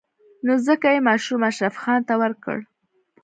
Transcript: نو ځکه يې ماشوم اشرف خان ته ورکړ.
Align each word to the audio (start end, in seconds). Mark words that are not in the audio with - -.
نو 0.45 0.53
ځکه 0.67 0.87
يې 0.95 0.99
ماشوم 1.07 1.41
اشرف 1.49 1.75
خان 1.81 1.99
ته 2.07 2.13
ورکړ. 2.21 2.57